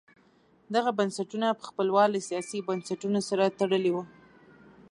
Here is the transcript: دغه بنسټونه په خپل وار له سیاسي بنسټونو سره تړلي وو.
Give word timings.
دغه 0.75 0.91
بنسټونه 0.97 1.47
په 1.59 1.63
خپل 1.69 1.87
وار 1.95 2.09
له 2.15 2.19
سیاسي 2.29 2.59
بنسټونو 2.67 3.19
سره 3.29 3.53
تړلي 3.59 3.91
وو. 3.93 4.03